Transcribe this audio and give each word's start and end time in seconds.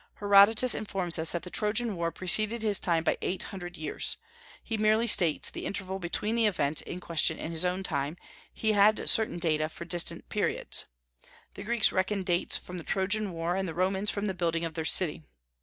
Herodotus 0.15 0.73
informs 0.73 1.19
us 1.19 1.31
that 1.33 1.43
the 1.43 1.51
Trojan 1.51 1.95
War 1.95 2.11
preceded 2.11 2.63
his 2.63 2.79
time 2.79 3.03
by 3.03 3.19
eight 3.21 3.43
hundred 3.43 3.77
years: 3.77 4.17
he 4.63 4.75
merely 4.75 5.05
states 5.05 5.51
the 5.51 5.63
interval 5.67 5.99
between 5.99 6.33
the 6.35 6.47
event 6.47 6.81
in 6.81 6.99
question 6.99 7.37
and 7.37 7.53
his 7.53 7.65
own 7.65 7.83
time; 7.83 8.17
he 8.51 8.71
had 8.71 9.07
certain 9.07 9.37
data 9.37 9.69
for 9.69 9.85
distant 9.85 10.27
periods. 10.27 10.87
The 11.53 11.61
Greeks 11.63 11.91
reckoned 11.91 12.25
dates 12.25 12.57
from 12.57 12.79
the 12.79 12.83
Trojan 12.83 13.31
War, 13.31 13.55
and 13.55 13.67
the 13.67 13.75
Romans 13.75 14.09
from 14.09 14.25
the 14.25 14.33
building 14.33 14.65
of 14.65 14.73
their 14.73 14.85
city. 14.85 15.21